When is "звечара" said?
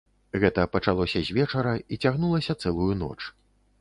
1.29-1.73